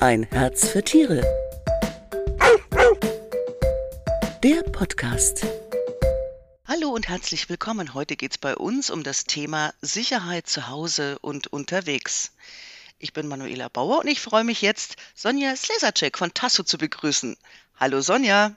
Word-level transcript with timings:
Ein 0.00 0.22
Herz 0.22 0.66
für 0.66 0.82
Tiere. 0.82 1.20
Der 4.42 4.62
Podcast. 4.72 5.44
Hallo 6.66 6.88
und 6.88 7.10
herzlich 7.10 7.50
willkommen. 7.50 7.92
Heute 7.92 8.16
geht 8.16 8.30
es 8.30 8.38
bei 8.38 8.56
uns 8.56 8.88
um 8.88 9.02
das 9.02 9.24
Thema 9.24 9.74
Sicherheit 9.82 10.46
zu 10.46 10.68
Hause 10.68 11.18
und 11.18 11.48
unterwegs. 11.48 12.32
Ich 12.98 13.12
bin 13.12 13.28
Manuela 13.28 13.68
Bauer 13.68 13.98
und 13.98 14.06
ich 14.06 14.22
freue 14.22 14.44
mich 14.44 14.62
jetzt, 14.62 14.96
Sonja 15.14 15.54
Slesacek 15.54 16.16
von 16.16 16.32
Tasso 16.32 16.62
zu 16.62 16.78
begrüßen. 16.78 17.36
Hallo 17.78 18.00
Sonja. 18.00 18.56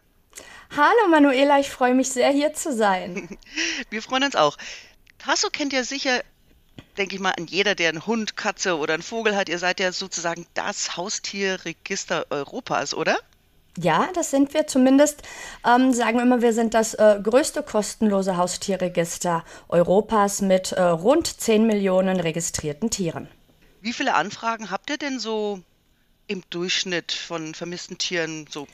Hallo 0.77 1.09
Manuela, 1.09 1.59
ich 1.59 1.69
freue 1.69 1.93
mich 1.93 2.07
sehr, 2.07 2.31
hier 2.31 2.53
zu 2.53 2.71
sein. 2.73 3.37
Wir 3.89 4.01
freuen 4.01 4.23
uns 4.23 4.37
auch. 4.37 4.57
Tasso 5.19 5.49
kennt 5.49 5.73
ja 5.73 5.83
sicher, 5.83 6.23
denke 6.97 7.15
ich 7.15 7.21
mal, 7.21 7.31
an 7.31 7.47
jeder, 7.47 7.75
der 7.75 7.89
einen 7.89 8.05
Hund, 8.05 8.37
Katze 8.37 8.77
oder 8.77 8.93
einen 8.93 9.03
Vogel 9.03 9.35
hat. 9.35 9.49
Ihr 9.49 9.59
seid 9.59 9.79
ja 9.79 9.91
sozusagen 9.91 10.45
das 10.53 10.97
Haustierregister 10.97 12.27
Europas, 12.29 12.93
oder? 12.93 13.17
Ja, 13.77 14.09
das 14.13 14.29
sind 14.29 14.53
wir 14.53 14.67
zumindest. 14.67 15.23
Ähm, 15.65 15.93
sagen 15.93 16.17
wir 16.17 16.23
immer, 16.23 16.41
wir 16.41 16.53
sind 16.53 16.73
das 16.75 16.93
äh, 16.93 17.19
größte 17.21 17.63
kostenlose 17.63 18.37
Haustierregister 18.37 19.43
Europas 19.67 20.41
mit 20.41 20.73
äh, 20.73 20.81
rund 20.81 21.27
10 21.27 21.65
Millionen 21.65 22.19
registrierten 22.19 22.91
Tieren. 22.91 23.27
Wie 23.81 23.93
viele 23.93 24.13
Anfragen 24.13 24.69
habt 24.69 24.89
ihr 24.89 24.97
denn 24.97 25.19
so 25.19 25.59
im 26.27 26.43
Durchschnitt 26.51 27.11
von 27.11 27.55
vermissten 27.55 27.97
Tieren 27.97 28.45
so 28.49 28.67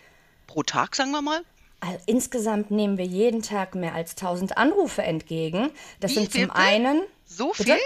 pro 0.48 0.64
Tag, 0.64 0.96
sagen 0.96 1.12
wir 1.12 1.22
mal? 1.22 1.42
Also 1.80 1.98
insgesamt 2.06 2.72
nehmen 2.72 2.98
wir 2.98 3.06
jeden 3.06 3.42
Tag 3.42 3.76
mehr 3.76 3.96
als 3.96 4.12
1000 4.12 4.58
Anrufe 4.58 5.02
entgegen. 5.02 5.72
Das 6.02 6.12
Wie, 6.12 6.16
sind 6.16 6.32
zum 6.34 6.42
bitte? 6.42 6.56
einen. 6.56 7.02
So 7.26 7.54
viel? 7.54 7.66
Bitte? 7.68 7.80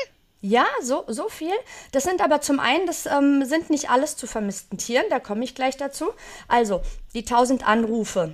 Ja, 0.45 0.65
so, 0.81 1.05
so 1.07 1.29
viel. 1.29 1.53
Das 1.93 2.03
sind 2.03 2.19
aber 2.19 2.41
zum 2.41 2.59
einen, 2.59 2.85
das 2.85 3.05
ähm, 3.05 3.45
sind 3.45 3.69
nicht 3.69 3.89
alles 3.89 4.17
zu 4.17 4.27
vermissten 4.27 4.77
Tieren, 4.77 5.05
da 5.09 5.19
komme 5.19 5.45
ich 5.45 5.55
gleich 5.55 5.77
dazu. 5.77 6.09
Also, 6.49 6.81
die 7.13 7.21
1000 7.21 7.65
Anrufe 7.65 8.33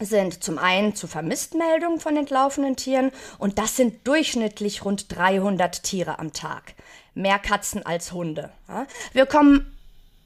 sind 0.00 0.42
zum 0.42 0.56
einen 0.58 0.94
zu 0.94 1.06
Vermisstmeldungen 1.06 2.00
von 2.00 2.16
entlaufenen 2.16 2.76
Tieren 2.76 3.12
und 3.36 3.58
das 3.58 3.76
sind 3.76 4.06
durchschnittlich 4.08 4.86
rund 4.86 5.14
300 5.14 5.82
Tiere 5.82 6.18
am 6.18 6.32
Tag 6.32 6.74
mehr 7.12 7.38
Katzen 7.38 7.84
als 7.84 8.12
Hunde. 8.12 8.50
Ja? 8.68 8.86
Wir 9.12 9.26
kommen 9.26 9.76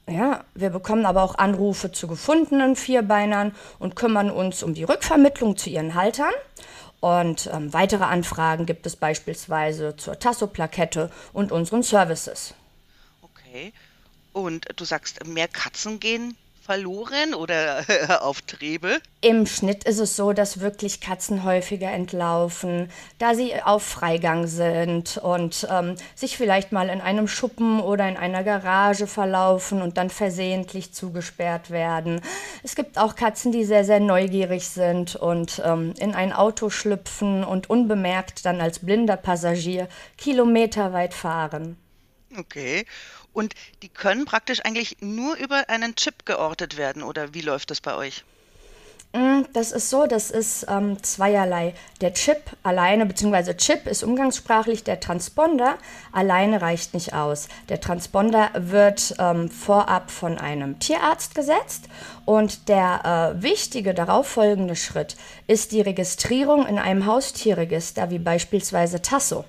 ja, 0.09 0.43
wir 0.55 0.71
bekommen 0.71 1.05
aber 1.05 1.23
auch 1.23 1.35
Anrufe 1.35 1.91
zu 1.91 2.07
gefundenen 2.07 2.75
Vierbeinern 2.75 3.55
und 3.79 3.95
kümmern 3.95 4.31
uns 4.31 4.63
um 4.63 4.73
die 4.73 4.83
Rückvermittlung 4.83 5.57
zu 5.57 5.69
ihren 5.69 5.93
Haltern. 5.93 6.31
Und 7.01 7.49
ähm, 7.51 7.73
weitere 7.73 8.03
Anfragen 8.03 8.65
gibt 8.65 8.85
es 8.85 8.95
beispielsweise 8.95 9.97
zur 9.97 10.17
Tasso-Plakette 10.17 11.11
und 11.33 11.51
unseren 11.51 11.83
Services. 11.83 12.53
Okay. 13.21 13.73
Und 14.33 14.67
du 14.77 14.85
sagst, 14.85 15.25
mehr 15.25 15.47
Katzen 15.47 15.99
gehen 15.99 16.37
verloren 16.71 17.33
oder 17.33 17.83
auf 18.21 18.41
Trebe? 18.43 19.01
Im 19.19 19.45
Schnitt 19.45 19.83
ist 19.83 19.99
es 19.99 20.15
so, 20.15 20.31
dass 20.31 20.61
wirklich 20.61 21.01
Katzen 21.01 21.43
häufiger 21.43 21.91
entlaufen, 21.91 22.89
da 23.19 23.35
sie 23.35 23.61
auf 23.61 23.83
Freigang 23.83 24.47
sind 24.47 25.17
und 25.17 25.67
ähm, 25.69 25.95
sich 26.15 26.37
vielleicht 26.37 26.71
mal 26.71 26.87
in 26.87 27.01
einem 27.01 27.27
Schuppen 27.27 27.81
oder 27.81 28.07
in 28.07 28.15
einer 28.15 28.43
Garage 28.43 29.05
verlaufen 29.05 29.81
und 29.81 29.97
dann 29.97 30.09
versehentlich 30.09 30.93
zugesperrt 30.93 31.71
werden. 31.71 32.21
Es 32.63 32.75
gibt 32.75 32.97
auch 32.97 33.17
Katzen, 33.17 33.51
die 33.51 33.65
sehr, 33.65 33.83
sehr 33.83 33.99
neugierig 33.99 34.69
sind 34.69 35.17
und 35.17 35.61
ähm, 35.65 35.93
in 35.99 36.15
ein 36.15 36.31
Auto 36.31 36.69
schlüpfen 36.69 37.43
und 37.43 37.69
unbemerkt 37.69 38.45
dann 38.45 38.61
als 38.61 38.79
blinder 38.79 39.17
Passagier 39.17 39.89
kilometerweit 40.17 41.13
fahren. 41.13 41.75
Okay. 42.37 42.85
Und 43.33 43.53
die 43.81 43.89
können 43.89 44.25
praktisch 44.25 44.63
eigentlich 44.63 44.97
nur 44.99 45.35
über 45.35 45.69
einen 45.69 45.95
Chip 45.95 46.25
geortet 46.25 46.77
werden, 46.77 47.03
oder 47.03 47.33
wie 47.33 47.41
läuft 47.41 47.71
das 47.71 47.81
bei 47.81 47.95
euch? 47.95 48.23
Mm, 49.13 49.41
das 49.51 49.73
ist 49.73 49.89
so, 49.89 50.07
das 50.07 50.31
ist 50.31 50.65
ähm, 50.69 51.03
zweierlei. 51.03 51.73
Der 51.99 52.13
Chip 52.13 52.39
alleine, 52.63 53.05
beziehungsweise 53.05 53.57
Chip 53.57 53.85
ist 53.85 54.03
umgangssprachlich 54.03 54.85
der 54.85 55.01
Transponder, 55.01 55.77
alleine 56.13 56.61
reicht 56.61 56.93
nicht 56.93 57.13
aus. 57.13 57.49
Der 57.67 57.81
Transponder 57.81 58.51
wird 58.53 59.13
ähm, 59.19 59.49
vorab 59.51 60.11
von 60.11 60.37
einem 60.37 60.79
Tierarzt 60.79 61.35
gesetzt 61.35 61.89
und 62.23 62.69
der 62.69 63.35
äh, 63.37 63.43
wichtige 63.43 63.93
darauffolgende 63.93 64.77
Schritt 64.77 65.17
ist 65.45 65.73
die 65.73 65.81
Registrierung 65.81 66.65
in 66.65 66.79
einem 66.79 67.05
Haustierregister, 67.05 68.11
wie 68.11 68.19
beispielsweise 68.19 69.01
Tasso. 69.01 69.43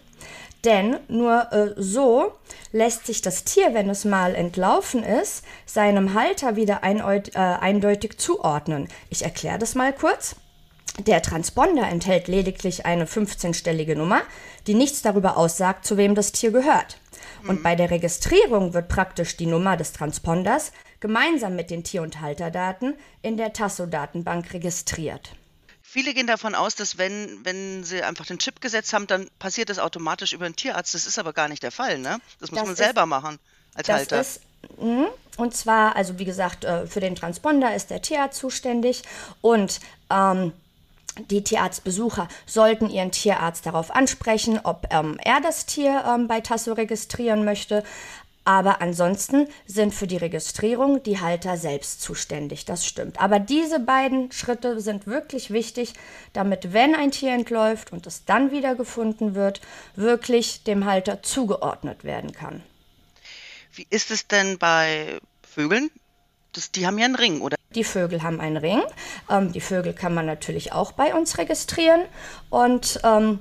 Denn 0.65 0.99
nur 1.09 1.53
äh, 1.53 1.75
so 1.77 2.33
lässt 2.71 3.07
sich 3.07 3.21
das 3.21 3.45
Tier, 3.45 3.75
wenn 3.75 3.91
es 3.91 4.05
mal 4.05 4.35
entlaufen 4.35 5.03
ist, 5.03 5.45
seinem 5.67 6.15
Halter 6.15 6.55
wieder 6.55 6.81
äh, 6.83 7.39
eindeutig 7.39 8.19
zuordnen. 8.19 8.89
Ich 9.11 9.23
erkläre 9.23 9.59
das 9.59 9.75
mal 9.75 9.93
kurz. 9.93 10.37
Der 10.99 11.23
Transponder 11.23 11.89
enthält 11.89 12.29
lediglich 12.29 12.85
eine 12.85 13.07
15-stellige 13.07 13.97
Nummer, 13.97 14.21
die 14.67 14.75
nichts 14.75 15.03
darüber 15.03 15.37
aussagt, 15.37 15.87
zu 15.87 15.97
wem 15.97 16.15
das 16.15 16.33
Tier 16.33 16.53
gehört. 16.53 16.99
Und 17.49 17.61
mhm. 17.61 17.63
bei 17.63 17.75
der 17.75 17.91
Registrierung 17.91 18.75
wird 18.75 18.89
praktisch 18.89 19.37
die 19.37 19.47
Nummer 19.47 19.77
des 19.77 19.93
Transponders 19.93 20.71
gemeinsam 21.01 21.57
mit 21.57 21.71
den 21.71 21.83
Tier- 21.83 22.03
und 22.03 22.21
Halterdaten 22.21 22.95
in 23.23 23.37
der 23.37 23.53
Tasso-Datenbank 23.53 24.53
registriert. 24.53 25.35
Viele 25.93 26.15
gehen 26.15 26.27
davon 26.27 26.55
aus, 26.55 26.75
dass 26.75 26.97
wenn, 26.97 27.45
wenn 27.45 27.85
sie 27.85 28.03
einfach 28.03 28.25
den 28.25 28.39
Chip 28.39 28.63
gesetzt 28.63 28.95
haben, 28.95 29.07
dann 29.07 29.29
passiert 29.39 29.69
das 29.69 29.79
automatisch 29.79 30.33
über 30.33 30.49
den 30.49 30.57
Tierarzt. 30.57 30.95
Das 30.95 31.05
ist 31.05 31.19
aber 31.19 31.35
gar 31.35 31.49
nicht 31.49 31.63
der 31.63 31.71
Fall, 31.71 31.99
ne? 31.99 32.19
Das 32.41 32.51
muss 32.51 32.61
das 32.61 32.65
man 32.65 32.73
ist, 32.73 32.79
selber 32.79 33.05
machen 33.05 33.39
als 33.75 33.89
das 33.89 33.97
Halter. 33.97 34.21
Ist, 34.23 34.41
mh, 34.81 35.09
und 35.37 35.55
zwar, 35.55 35.95
also 35.95 36.19
wie 36.19 36.25
gesagt, 36.25 36.65
äh, 36.65 36.87
für 36.87 37.01
den 37.01 37.15
Transponder 37.15 37.75
ist 37.75 37.91
der 37.91 38.01
Tierarzt 38.01 38.39
zuständig 38.39 39.03
und 39.43 39.81
ähm, 40.09 40.55
die 41.31 41.45
Tierarztbesucher 41.45 42.27
sollten 42.47 42.89
ihren 42.89 43.13
Tierarzt 43.13 43.67
darauf 43.67 43.91
ansprechen, 43.91 44.61
ob 44.65 44.87
ähm, 44.91 45.19
er 45.23 45.43
das 45.43 45.67
Tier 45.67 46.05
ähm, 46.09 46.27
bei 46.27 46.41
Tasso 46.41 46.73
registrieren 46.73 47.45
möchte. 47.45 47.85
Aber 48.45 48.81
ansonsten 48.81 49.47
sind 49.67 49.95
für 49.95 50.07
die 50.07 50.17
Registrierung 50.17 51.03
die 51.03 51.21
Halter 51.21 51.57
selbst 51.57 52.03
zuständig. 52.03 52.65
Das 52.65 52.85
stimmt. 52.85 53.21
Aber 53.21 53.39
diese 53.39 53.79
beiden 53.79 54.33
Schritte 54.33 54.81
sind 54.81 55.07
wirklich 55.07 55.51
wichtig, 55.51 55.95
damit, 56.33 56.73
wenn 56.73 56.95
ein 56.95 57.13
Tier 57.13 57.33
entläuft 57.33 57.93
und 57.93 58.07
es 58.07 58.25
dann 58.25 58.51
wieder 58.51 58.75
gefunden 58.75 59.35
wird, 59.35 59.61
wirklich 59.95 60.65
dem 60.65 60.87
Halter 60.87 61.23
zugeordnet 61.23 62.03
werden 62.03 62.33
kann. 62.33 62.63
Wie 63.73 63.87
ist 63.91 64.11
es 64.11 64.27
denn 64.27 64.59
bei 64.59 65.21
Vögeln? 65.43 65.91
Das, 66.53 66.73
die 66.73 66.87
haben 66.87 66.99
ja 66.99 67.07
einen 67.07 67.15
Ring, 67.15 67.41
oder? 67.41 67.57
Die 67.75 67.85
Vögel 67.85 68.23
haben 68.23 68.41
einen 68.41 68.59
Ring. 68.59 68.83
Ähm, 69.31 69.53
die 69.53 69.61
Vögel 69.61 69.95
kann 69.95 70.15
man 70.15 70.27
natürlich 70.27 70.73
auch 70.73 70.93
bei 70.93 71.15
uns 71.15 71.39
registrieren. 71.39 72.03
Und 72.51 73.01
ähm, 73.05 73.41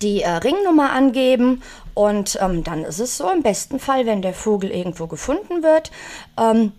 die 0.00 0.22
äh, 0.22 0.30
Ringnummer 0.30 0.90
angeben 0.90 1.62
und 1.94 2.38
ähm, 2.40 2.62
dann 2.64 2.84
ist 2.84 3.00
es 3.00 3.16
so, 3.16 3.30
im 3.30 3.42
besten 3.42 3.80
Fall, 3.80 4.06
wenn 4.06 4.22
der 4.22 4.34
Vogel 4.34 4.70
irgendwo 4.70 5.06
gefunden 5.06 5.62
wird, 5.62 5.90
ähm, 6.38 6.72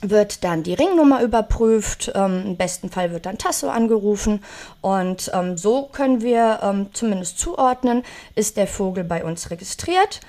wird 0.00 0.44
dann 0.44 0.62
die 0.62 0.74
Ringnummer 0.74 1.22
überprüft, 1.22 2.12
ähm, 2.14 2.42
im 2.46 2.56
besten 2.56 2.90
Fall 2.90 3.12
wird 3.12 3.26
dann 3.26 3.38
Tasso 3.38 3.68
angerufen 3.68 4.44
und 4.80 5.30
ähm, 5.34 5.56
so 5.56 5.84
können 5.84 6.20
wir 6.20 6.60
ähm, 6.62 6.88
zumindest 6.92 7.38
zuordnen, 7.38 8.04
ist 8.34 8.56
der 8.56 8.66
Vogel 8.66 9.04
bei 9.04 9.24
uns 9.24 9.50
registriert 9.50 10.20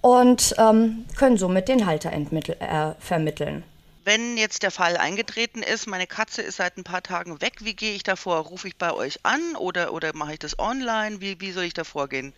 und 0.00 0.54
ähm, 0.58 1.06
können 1.16 1.38
somit 1.38 1.68
den 1.68 1.86
Halter 1.86 2.12
äh, 2.12 2.92
vermitteln 2.98 3.64
wenn 4.06 4.38
jetzt 4.38 4.62
der 4.62 4.70
Fall 4.70 4.96
eingetreten 4.96 5.64
ist, 5.64 5.88
meine 5.88 6.06
Katze 6.06 6.40
ist 6.40 6.58
seit 6.58 6.76
ein 6.76 6.84
paar 6.84 7.02
Tagen 7.02 7.40
weg, 7.40 7.54
wie 7.60 7.74
gehe 7.74 7.92
ich 7.92 8.04
davor? 8.04 8.38
Rufe 8.38 8.68
ich 8.68 8.76
bei 8.76 8.92
euch 8.92 9.18
an 9.24 9.56
oder, 9.56 9.92
oder 9.92 10.14
mache 10.14 10.34
ich 10.34 10.38
das 10.38 10.58
online? 10.60 11.20
Wie, 11.20 11.40
wie 11.40 11.50
soll 11.50 11.64
ich 11.64 11.74
da 11.74 11.82
vorgehen? 11.82 12.32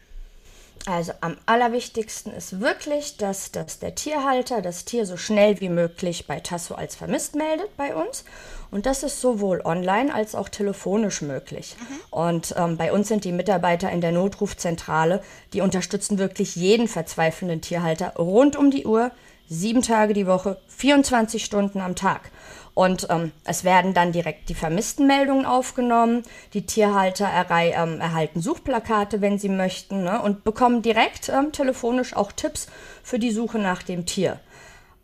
Also 0.86 1.12
am 1.20 1.36
allerwichtigsten 1.44 2.32
ist 2.32 2.60
wirklich, 2.60 3.18
dass, 3.18 3.52
dass 3.52 3.80
der 3.80 3.94
Tierhalter 3.94 4.62
das 4.62 4.86
Tier 4.86 5.04
so 5.04 5.18
schnell 5.18 5.60
wie 5.60 5.68
möglich 5.68 6.26
bei 6.26 6.40
Tasso 6.40 6.74
als 6.74 6.96
vermisst 6.96 7.34
meldet 7.34 7.76
bei 7.76 7.94
uns. 7.94 8.24
Und 8.70 8.86
das 8.86 9.02
ist 9.02 9.20
sowohl 9.20 9.60
online 9.62 10.14
als 10.14 10.34
auch 10.34 10.48
telefonisch 10.48 11.20
möglich. 11.20 11.76
Mhm. 11.78 12.00
Und 12.10 12.54
ähm, 12.56 12.78
bei 12.78 12.92
uns 12.92 13.08
sind 13.08 13.24
die 13.24 13.32
Mitarbeiter 13.32 13.90
in 13.90 14.00
der 14.00 14.12
Notrufzentrale, 14.12 15.22
die 15.52 15.60
unterstützen 15.60 16.16
wirklich 16.16 16.56
jeden 16.56 16.88
verzweifelnden 16.88 17.60
Tierhalter 17.60 18.14
rund 18.16 18.56
um 18.56 18.70
die 18.70 18.86
Uhr 18.86 19.10
sieben 19.48 19.82
Tage 19.82 20.14
die 20.14 20.26
Woche, 20.26 20.58
24 20.68 21.44
Stunden 21.44 21.80
am 21.80 21.94
Tag. 21.94 22.30
Und 22.74 23.08
ähm, 23.10 23.32
es 23.44 23.64
werden 23.64 23.92
dann 23.92 24.12
direkt 24.12 24.48
die 24.48 24.54
Vermisstenmeldungen 24.54 25.46
aufgenommen. 25.46 26.22
Die 26.54 26.64
Tierhalter 26.64 27.28
ähm, 27.50 28.00
erhalten 28.00 28.40
Suchplakate, 28.40 29.20
wenn 29.20 29.36
sie 29.36 29.48
möchten, 29.48 30.04
ne, 30.04 30.22
und 30.22 30.44
bekommen 30.44 30.80
direkt 30.80 31.28
ähm, 31.28 31.50
telefonisch 31.50 32.14
auch 32.14 32.30
Tipps 32.30 32.68
für 33.02 33.18
die 33.18 33.32
Suche 33.32 33.58
nach 33.58 33.82
dem 33.82 34.06
Tier. 34.06 34.38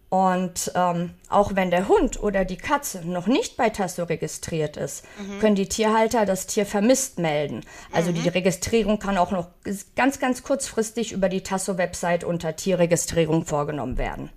Und 0.08 0.70
ähm, 0.76 1.14
auch 1.28 1.56
wenn 1.56 1.70
der 1.70 1.88
Hund 1.88 2.22
oder 2.22 2.44
die 2.44 2.56
Katze 2.56 3.00
noch 3.04 3.26
nicht 3.26 3.56
bei 3.56 3.70
Tasso 3.70 4.04
registriert 4.04 4.76
ist, 4.76 5.04
mhm. 5.18 5.40
können 5.40 5.56
die 5.56 5.68
Tierhalter 5.68 6.24
das 6.24 6.46
Tier 6.46 6.66
vermisst 6.66 7.18
melden. 7.18 7.62
Also 7.90 8.12
mhm. 8.12 8.22
die 8.22 8.28
Registrierung 8.28 9.00
kann 9.00 9.18
auch 9.18 9.32
noch 9.32 9.48
ganz, 9.96 10.20
ganz 10.20 10.44
kurzfristig 10.44 11.12
über 11.12 11.28
die 11.28 11.42
Tasso-Website 11.42 12.22
unter 12.22 12.54
Tierregistrierung 12.54 13.44
vorgenommen 13.44 13.98
werden. 13.98 14.30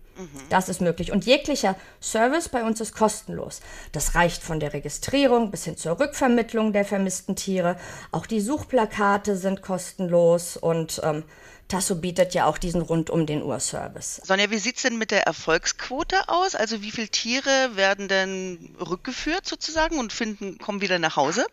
Das 0.49 0.69
ist 0.69 0.81
möglich. 0.81 1.11
Und 1.11 1.25
jeglicher 1.25 1.75
Service 2.01 2.49
bei 2.49 2.63
uns 2.63 2.81
ist 2.81 2.95
kostenlos. 2.95 3.61
Das 3.91 4.15
reicht 4.15 4.41
von 4.41 4.59
der 4.59 4.73
Registrierung 4.73 5.51
bis 5.51 5.65
hin 5.65 5.77
zur 5.77 5.99
Rückvermittlung 5.99 6.73
der 6.73 6.85
vermissten 6.85 7.35
Tiere. 7.35 7.77
Auch 8.11 8.25
die 8.25 8.41
Suchplakate 8.41 9.35
sind 9.35 9.61
kostenlos 9.61 10.57
und 10.57 11.01
ähm, 11.03 11.23
Tasso 11.67 11.95
bietet 11.95 12.33
ja 12.33 12.45
auch 12.45 12.57
diesen 12.57 12.81
rund 12.81 13.09
um 13.09 13.25
den 13.25 13.43
Uhr 13.43 13.59
Service. 13.59 14.21
Sonja, 14.23 14.49
wie 14.51 14.57
sieht 14.57 14.77
es 14.77 14.83
denn 14.83 14.97
mit 14.97 15.11
der 15.11 15.27
Erfolgsquote 15.27 16.15
aus? 16.27 16.55
Also 16.55 16.81
wie 16.81 16.91
viele 16.91 17.09
Tiere 17.09 17.75
werden 17.75 18.07
denn 18.07 18.75
rückgeführt 18.79 19.45
sozusagen 19.45 19.99
und 19.99 20.13
finden, 20.13 20.57
kommen 20.57 20.81
wieder 20.81 20.99
nach 20.99 21.15
Hause? 21.15 21.45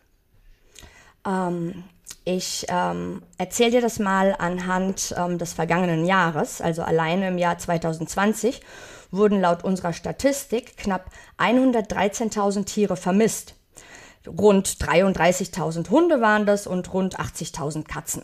Ähm, 1.25 1.83
ich 2.23 2.65
ähm, 2.69 3.21
erzähle 3.37 3.71
dir 3.71 3.81
das 3.81 3.99
mal 3.99 4.35
anhand 4.37 5.13
ähm, 5.17 5.37
des 5.37 5.53
vergangenen 5.53 6.05
Jahres, 6.05 6.61
also 6.61 6.81
alleine 6.81 7.27
im 7.27 7.37
Jahr 7.37 7.57
2020 7.57 8.61
wurden 9.11 9.41
laut 9.41 9.63
unserer 9.63 9.93
Statistik 9.93 10.77
knapp 10.77 11.11
113.000 11.37 12.65
Tiere 12.65 12.97
vermisst. 12.97 13.55
Rund 14.27 14.67
33.000 14.67 15.89
Hunde 15.89 16.19
waren 16.19 16.45
das 16.45 16.65
und 16.65 16.91
rund 16.93 17.19
80.000 17.19 17.83
Katzen. 17.83 18.23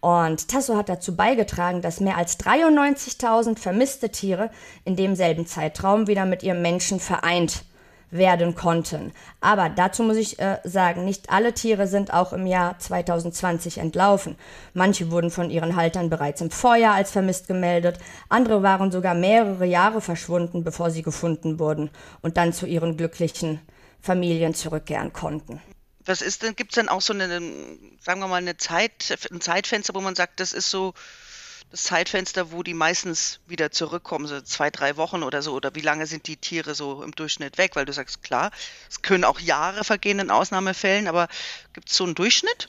Und 0.00 0.48
Tasso 0.48 0.76
hat 0.76 0.88
dazu 0.88 1.16
beigetragen, 1.16 1.82
dass 1.82 2.00
mehr 2.00 2.16
als 2.16 2.38
93.000 2.40 3.58
vermisste 3.58 4.10
Tiere 4.10 4.50
in 4.84 4.96
demselben 4.96 5.46
Zeitraum 5.46 6.06
wieder 6.06 6.24
mit 6.26 6.42
ihrem 6.42 6.62
Menschen 6.62 7.00
vereint 7.00 7.64
werden 8.14 8.54
konnten. 8.54 9.12
Aber 9.40 9.68
dazu 9.68 10.02
muss 10.02 10.16
ich 10.16 10.38
äh, 10.38 10.58
sagen, 10.64 11.04
nicht 11.04 11.30
alle 11.30 11.52
Tiere 11.52 11.86
sind 11.86 12.12
auch 12.14 12.32
im 12.32 12.46
Jahr 12.46 12.78
2020 12.78 13.78
entlaufen. 13.78 14.36
Manche 14.72 15.10
wurden 15.10 15.30
von 15.30 15.50
ihren 15.50 15.76
Haltern 15.76 16.10
bereits 16.10 16.40
im 16.40 16.50
Vorjahr 16.50 16.94
als 16.94 17.10
vermisst 17.10 17.48
gemeldet, 17.48 17.98
andere 18.28 18.62
waren 18.62 18.92
sogar 18.92 19.14
mehrere 19.14 19.66
Jahre 19.66 20.00
verschwunden, 20.00 20.62
bevor 20.62 20.90
sie 20.90 21.02
gefunden 21.02 21.58
wurden 21.58 21.90
und 22.22 22.36
dann 22.36 22.52
zu 22.52 22.66
ihren 22.66 22.96
glücklichen 22.96 23.60
Familien 24.00 24.54
zurückkehren 24.54 25.12
konnten. 25.12 25.60
Was 26.06 26.20
ist 26.20 26.42
denn, 26.42 26.54
gibt 26.56 26.72
es 26.72 26.74
denn 26.74 26.88
auch 26.88 27.00
so 27.00 27.12
eine, 27.12 27.40
sagen 28.00 28.20
wir 28.20 28.28
mal, 28.28 28.36
eine 28.36 28.56
Zeit, 28.56 29.16
ein 29.30 29.40
Zeitfenster, 29.40 29.94
wo 29.94 30.00
man 30.00 30.14
sagt, 30.14 30.40
das 30.40 30.52
ist 30.52 30.70
so 30.70 30.94
das 31.70 31.84
Zeitfenster, 31.84 32.52
wo 32.52 32.62
die 32.62 32.74
meistens 32.74 33.40
wieder 33.46 33.70
zurückkommen, 33.70 34.26
so 34.26 34.40
zwei, 34.42 34.70
drei 34.70 34.96
Wochen 34.96 35.22
oder 35.22 35.42
so? 35.42 35.54
Oder 35.54 35.74
wie 35.74 35.80
lange 35.80 36.06
sind 36.06 36.26
die 36.26 36.36
Tiere 36.36 36.74
so 36.74 37.02
im 37.02 37.12
Durchschnitt 37.12 37.58
weg? 37.58 37.74
Weil 37.74 37.86
du 37.86 37.92
sagst, 37.92 38.22
klar, 38.22 38.50
es 38.88 39.02
können 39.02 39.24
auch 39.24 39.40
Jahre 39.40 39.82
vergehen 39.82 40.18
in 40.20 40.30
Ausnahmefällen, 40.30 41.08
aber 41.08 41.28
gibt 41.72 41.88
es 41.90 41.96
so 41.96 42.04
einen 42.04 42.14
Durchschnitt? 42.14 42.68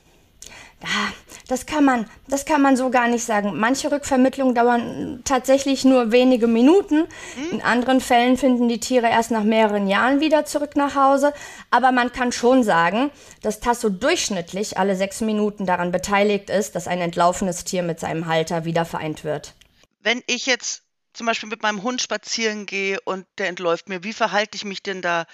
Das 1.47 1.65
kann 1.65 1.85
man, 1.85 2.09
das 2.27 2.45
kann 2.45 2.61
man 2.61 2.75
so 2.75 2.89
gar 2.89 3.07
nicht 3.07 3.23
sagen. 3.23 3.57
Manche 3.59 3.91
Rückvermittlungen 3.91 4.55
dauern 4.55 5.21
tatsächlich 5.23 5.85
nur 5.85 6.11
wenige 6.11 6.47
Minuten. 6.47 7.07
In 7.51 7.61
anderen 7.61 8.01
Fällen 8.01 8.37
finden 8.37 8.67
die 8.67 8.79
Tiere 8.79 9.07
erst 9.07 9.31
nach 9.31 9.43
mehreren 9.43 9.87
Jahren 9.87 10.19
wieder 10.21 10.45
zurück 10.45 10.75
nach 10.75 10.95
Hause. 10.95 11.33
Aber 11.69 11.91
man 11.91 12.11
kann 12.11 12.31
schon 12.31 12.63
sagen, 12.63 13.11
dass 13.41 13.59
Tasso 13.59 13.89
durchschnittlich 13.89 14.77
alle 14.77 14.95
sechs 14.95 15.21
Minuten 15.21 15.65
daran 15.65 15.91
beteiligt 15.91 16.49
ist, 16.49 16.75
dass 16.75 16.87
ein 16.87 16.99
entlaufenes 16.99 17.63
Tier 17.63 17.83
mit 17.83 17.99
seinem 17.99 18.25
Halter 18.25 18.65
wieder 18.65 18.85
vereint 18.85 19.23
wird. 19.23 19.53
Wenn 20.01 20.23
ich 20.27 20.47
jetzt 20.47 20.83
zum 21.13 21.27
Beispiel 21.27 21.49
mit 21.49 21.61
meinem 21.61 21.83
Hund 21.83 22.01
spazieren 22.01 22.65
gehe 22.65 22.99
und 23.01 23.25
der 23.37 23.47
entläuft 23.47 23.87
mir, 23.87 24.03
wie 24.03 24.13
verhalte 24.13 24.55
ich 24.55 24.65
mich 24.65 24.83
denn 24.83 25.01
da 25.01 25.25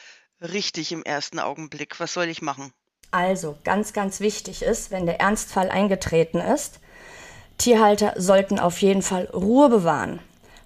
richtig 0.41 0.91
im 0.91 1.03
ersten 1.03 1.39
Augenblick? 1.39 1.99
Was 1.99 2.13
soll 2.13 2.27
ich 2.27 2.41
machen? 2.41 2.73
Also 3.11 3.57
ganz, 3.65 3.91
ganz 3.91 4.21
wichtig 4.21 4.63
ist, 4.63 4.89
wenn 4.89 5.05
der 5.05 5.19
Ernstfall 5.19 5.69
eingetreten 5.69 6.39
ist, 6.39 6.79
Tierhalter 7.57 8.13
sollten 8.15 8.57
auf 8.57 8.81
jeden 8.81 9.01
Fall 9.01 9.25
Ruhe 9.25 9.69
bewahren. 9.69 10.19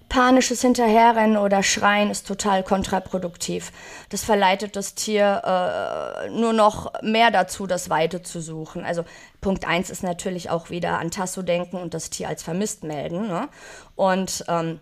Panisches 0.08 0.62
Hinterherrennen 0.62 1.36
oder 1.36 1.64
Schreien 1.64 2.10
ist 2.10 2.28
total 2.28 2.62
kontraproduktiv. 2.62 3.72
Das 4.10 4.22
verleitet 4.22 4.76
das 4.76 4.94
Tier 4.94 5.42
äh, 5.44 6.30
nur 6.30 6.52
noch 6.52 6.92
mehr 7.02 7.32
dazu, 7.32 7.66
das 7.66 7.90
Weite 7.90 8.22
zu 8.22 8.40
suchen. 8.40 8.84
Also 8.84 9.04
Punkt 9.40 9.66
1 9.66 9.90
ist 9.90 10.04
natürlich 10.04 10.48
auch 10.48 10.70
wieder 10.70 11.00
an 11.00 11.10
Tasso 11.10 11.42
denken 11.42 11.76
und 11.76 11.92
das 11.92 12.08
Tier 12.08 12.28
als 12.28 12.44
vermisst 12.44 12.84
melden. 12.84 13.26
Ne? 13.26 13.48
Und 13.96 14.44
ähm, 14.46 14.78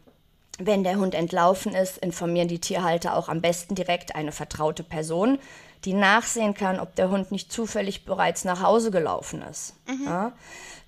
wenn 0.59 0.85
der 0.85 0.97
Hund 0.97 1.15
entlaufen 1.15 1.75
ist, 1.75 1.99
informieren 1.99 2.49
die 2.49 2.61
Tierhalter 2.61 3.17
auch 3.17 3.29
am 3.29 3.41
besten 3.41 3.75
direkt 3.75 4.15
eine 4.15 4.31
vertraute 4.31 4.85
Person, 4.85 5.39
die 5.85 5.95
nachsehen 5.95 6.55
kann, 6.55 6.81
ob 6.81 6.95
der 6.95 7.11
Hund 7.11 7.31
nicht 7.31 7.53
zufällig 7.53 8.05
bereits 8.05 8.45
nach 8.45 8.63
Hause 8.63 8.91
gelaufen 8.91 9.43
ist. 9.43 9.75
Mhm. 9.87 10.05
Ja? 10.07 10.33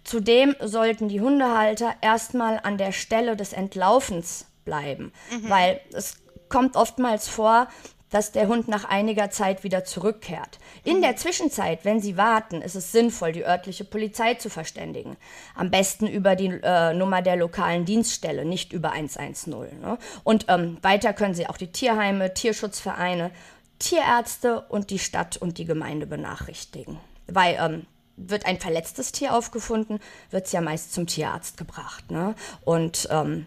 Zudem 0.05 0.55
sollten 0.61 1.09
die 1.09 1.21
Hundehalter 1.21 1.95
erstmal 2.01 2.61
an 2.63 2.79
der 2.79 2.93
Stelle 2.93 3.37
des 3.37 3.53
Entlaufens 3.53 4.47
bleiben, 4.65 5.13
mhm. 5.31 5.51
weil 5.51 5.81
es 5.93 6.19
kommt 6.49 6.77
oftmals 6.77 7.29
vor, 7.29 7.69
dass 8.11 8.31
der 8.31 8.47
Hund 8.47 8.69
nach 8.69 8.85
einiger 8.85 9.31
Zeit 9.31 9.65
wieder 9.65 9.85
zurückkehrt. 9.85 10.59
In 10.85 10.99
mhm. 10.99 11.03
der 11.03 11.17
Zwischenzeit, 11.17 11.85
wenn 11.85 12.01
Sie 12.01 12.17
warten, 12.17 12.63
ist 12.63 12.77
es 12.77 12.93
sinnvoll, 12.93 13.33
die 13.33 13.45
örtliche 13.45 13.85
Polizei 13.85 14.35
zu 14.35 14.49
verständigen. 14.49 15.17
Am 15.57 15.71
besten 15.71 16.07
über 16.07 16.37
die 16.37 16.61
äh, 16.63 16.95
Nummer 16.95 17.21
der 17.21 17.37
lokalen 17.37 17.85
Dienststelle, 17.85 18.45
nicht 18.45 18.73
über 18.73 18.93
110. 18.93 19.51
Ne? 19.81 19.99
Und 20.23 20.47
ähm, 20.49 20.79
weiter 20.83 21.13
können 21.13 21.35
Sie 21.35 21.49
auch 21.49 21.57
die 21.57 21.73
Tierheime, 21.73 22.33
Tierschutzvereine 22.33 23.33
Tierärzte 23.79 24.61
und 24.63 24.91
die 24.91 24.99
Stadt 24.99 25.37
und 25.37 25.59
die 25.59 25.65
Gemeinde 25.65 26.07
benachrichtigen. 26.07 26.99
Weil 27.27 27.57
ähm, 27.61 27.87
wird 28.17 28.47
ein 28.47 28.59
verletztes 28.59 29.13
Tier 29.13 29.35
aufgefunden, 29.35 30.01
wird 30.31 30.47
es 30.47 30.53
ja 30.53 30.61
meist 30.61 30.93
zum 30.93 31.07
Tierarzt 31.07 31.57
gebracht. 31.57 32.11
Ne? 32.11 32.35
Und 32.65 33.09
ähm, 33.11 33.47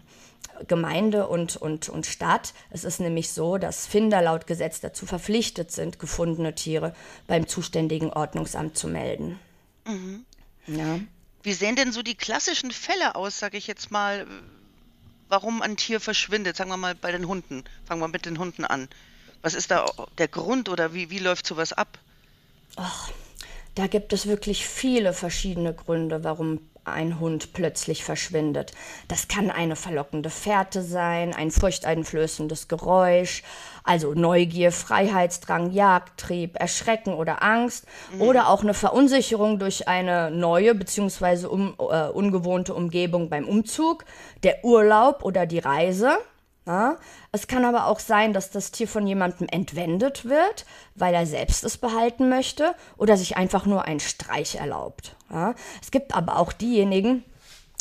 Gemeinde 0.68 1.26
und, 1.26 1.56
und, 1.56 1.88
und 1.88 2.06
Stadt, 2.06 2.52
es 2.70 2.84
ist 2.84 3.00
nämlich 3.00 3.30
so, 3.30 3.58
dass 3.58 3.86
Finder 3.86 4.20
laut 4.22 4.46
Gesetz 4.46 4.80
dazu 4.80 5.06
verpflichtet 5.06 5.72
sind, 5.72 5.98
gefundene 5.98 6.54
Tiere 6.54 6.94
beim 7.26 7.46
zuständigen 7.46 8.10
Ordnungsamt 8.10 8.76
zu 8.76 8.88
melden. 8.88 9.38
Mhm. 9.86 10.24
Ja. 10.66 11.00
Wie 11.42 11.52
sehen 11.54 11.76
denn 11.76 11.92
so 11.92 12.02
die 12.02 12.14
klassischen 12.14 12.70
Fälle 12.70 13.14
aus, 13.14 13.38
sage 13.38 13.56
ich 13.56 13.66
jetzt 13.66 13.90
mal, 13.90 14.26
warum 15.28 15.62
ein 15.62 15.76
Tier 15.76 15.98
verschwindet? 16.00 16.56
Sagen 16.56 16.70
wir 16.70 16.76
mal 16.76 16.94
bei 16.94 17.12
den 17.12 17.26
Hunden. 17.26 17.64
Fangen 17.86 18.02
wir 18.02 18.08
mit 18.08 18.26
den 18.26 18.38
Hunden 18.38 18.64
an. 18.64 18.88
Was 19.42 19.54
ist 19.54 19.70
da 19.70 19.86
der 20.18 20.28
Grund 20.28 20.68
oder 20.68 20.94
wie, 20.94 21.10
wie 21.10 21.18
läuft 21.18 21.46
sowas 21.46 21.72
ab? 21.72 21.98
Ach, 22.76 23.10
da 23.74 23.86
gibt 23.86 24.12
es 24.12 24.26
wirklich 24.26 24.66
viele 24.66 25.12
verschiedene 25.12 25.74
Gründe, 25.74 26.24
warum 26.24 26.60
ein 26.84 27.20
Hund 27.20 27.52
plötzlich 27.52 28.04
verschwindet. 28.04 28.72
Das 29.08 29.28
kann 29.28 29.50
eine 29.50 29.76
verlockende 29.76 30.30
Fährte 30.30 30.82
sein, 30.82 31.34
ein 31.34 31.50
furchteinflößendes 31.50 32.68
Geräusch, 32.68 33.42
also 33.84 34.14
Neugier, 34.14 34.72
Freiheitsdrang, 34.72 35.72
Jagdtrieb, 35.72 36.56
Erschrecken 36.58 37.14
oder 37.14 37.42
Angst 37.42 37.86
mhm. 38.14 38.22
oder 38.22 38.48
auch 38.48 38.62
eine 38.62 38.74
Verunsicherung 38.74 39.58
durch 39.58 39.88
eine 39.88 40.30
neue 40.30 40.74
bzw. 40.74 41.46
Um, 41.46 41.74
äh, 41.78 42.08
ungewohnte 42.08 42.74
Umgebung 42.74 43.28
beim 43.28 43.46
Umzug, 43.46 44.04
der 44.42 44.64
Urlaub 44.64 45.24
oder 45.24 45.46
die 45.46 45.58
Reise. 45.58 46.18
Ja? 46.70 46.98
Es 47.32 47.48
kann 47.48 47.64
aber 47.64 47.86
auch 47.86 47.98
sein, 47.98 48.32
dass 48.32 48.52
das 48.52 48.70
Tier 48.70 48.86
von 48.86 49.04
jemandem 49.04 49.48
entwendet 49.50 50.24
wird, 50.24 50.64
weil 50.94 51.12
er 51.14 51.26
selbst 51.26 51.64
es 51.64 51.76
behalten 51.76 52.28
möchte 52.28 52.76
oder 52.96 53.16
sich 53.16 53.36
einfach 53.36 53.66
nur 53.66 53.86
einen 53.86 53.98
Streich 53.98 54.54
erlaubt. 54.54 55.16
Ja? 55.32 55.54
Es 55.82 55.90
gibt 55.90 56.14
aber 56.14 56.38
auch 56.38 56.52
diejenigen, 56.52 57.24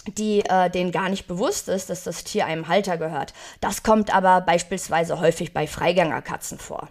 die 0.08 0.40
äh, 0.40 0.72
denen 0.72 0.92
gar 0.92 1.10
nicht 1.10 1.28
bewusst 1.28 1.70
ist, 1.70 1.92
dass 1.92 2.04
das 2.04 2.24
Tier 2.24 2.48
einem 2.48 2.68
Halter 2.68 2.98
gehört. 2.98 3.36
Das 3.62 3.84
kommt 3.84 4.14
aber 4.14 4.42
beispielsweise 4.42 5.20
häufig 5.20 5.54
bei 5.54 5.68
Freigängerkatzen 5.68 6.58
vor. 6.58 6.90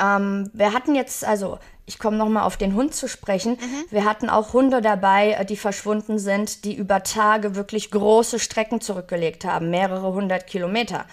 Ähm, 0.00 0.50
wir 0.52 0.72
hatten 0.72 0.94
jetzt, 0.94 1.24
also 1.24 1.58
ich 1.88 1.98
komme 1.98 2.16
nochmal 2.16 2.42
auf 2.42 2.56
den 2.56 2.74
Hund 2.74 2.94
zu 2.94 3.08
sprechen. 3.08 3.52
Mhm. 3.52 3.84
Wir 3.90 4.04
hatten 4.04 4.28
auch 4.28 4.52
Hunde 4.52 4.82
dabei, 4.82 5.32
äh, 5.32 5.44
die 5.44 5.56
verschwunden 5.56 6.18
sind, 6.18 6.64
die 6.64 6.74
über 6.74 7.02
Tage 7.02 7.54
wirklich 7.54 7.90
große 7.90 8.38
Strecken 8.38 8.80
zurückgelegt 8.80 9.44
haben, 9.44 9.70
mehrere 9.70 10.12
hundert 10.12 10.46
Kilometer. 10.46 11.04